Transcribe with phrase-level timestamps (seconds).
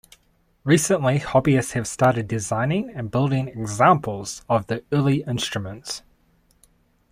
[0.63, 6.01] Recently, hobbyists have started designing and building examples of the early instruments.